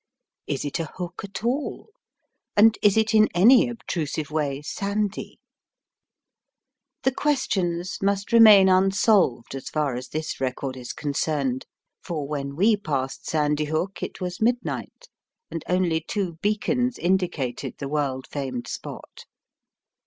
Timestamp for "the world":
17.77-18.25